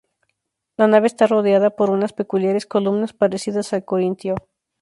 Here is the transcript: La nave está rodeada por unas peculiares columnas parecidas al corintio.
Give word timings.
La 0.77 0.87
nave 0.87 1.05
está 1.05 1.27
rodeada 1.27 1.69
por 1.77 1.87
unas 1.97 2.11
peculiares 2.19 2.65
columnas 2.65 3.13
parecidas 3.13 3.71
al 3.75 3.85
corintio. 3.85 4.33